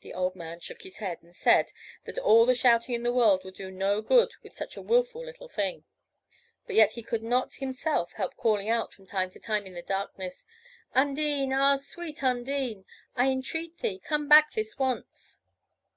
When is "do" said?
3.54-3.70